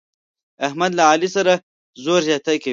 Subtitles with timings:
[0.67, 1.53] احمد له علي سره
[2.03, 2.69] زور زیاتی کوي.